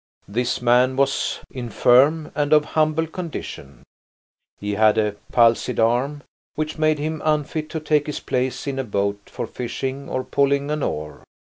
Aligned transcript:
This 0.27 0.63
man 0.63 0.95
was 0.95 1.41
infirm 1.51 2.31
and 2.33 2.53
of 2.53 2.65
humble 2.65 3.05
condition; 3.05 3.83
he 4.59 4.73
had 4.73 4.97
a 4.97 5.15
palsied 5.31 5.79
arm, 5.79 6.23
which 6.55 6.79
made 6.79 6.97
him 6.97 7.21
unfit 7.23 7.69
to 7.69 7.79
take 7.79 8.07
his 8.07 8.19
place 8.19 8.65
in 8.65 8.79
a 8.79 8.83
boat 8.83 9.19
for 9.27 9.45
fishing 9.45 10.09
or 10.09 10.23
pulling 10.23 10.71
an 10.71 10.81
oar. 10.81 11.21